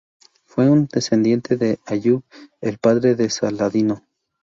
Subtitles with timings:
[0.45, 2.23] Fue un descendiente de Ayub,
[2.59, 4.01] el padre de Saladino.